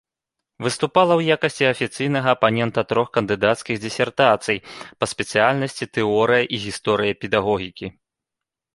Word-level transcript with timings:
Выступала 0.67 1.13
ў 1.17 1.21
якасці 1.37 1.65
афіцыйнага 1.73 2.29
апанента 2.37 2.85
трох 2.95 3.07
кандыдацкіх 3.19 3.75
дысертацый 3.85 4.57
па 4.99 5.05
спецыяльнасці 5.15 5.93
тэорыя 5.99 6.43
і 6.57 6.65
гісторыя 6.69 7.13
педагогікі. 7.25 7.85